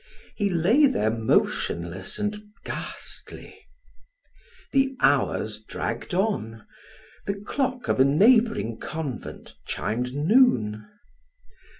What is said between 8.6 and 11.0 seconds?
convent chimed noon.